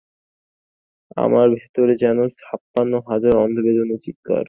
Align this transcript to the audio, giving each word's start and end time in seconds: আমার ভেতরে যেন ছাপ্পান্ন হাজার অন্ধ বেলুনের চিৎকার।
আমার 1.17 1.47
ভেতরে 1.55 1.93
যেন 2.03 2.17
ছাপ্পান্ন 2.39 2.93
হাজার 3.09 3.33
অন্ধ 3.43 3.55
বেলুনের 3.65 3.99
চিৎকার। 4.05 4.39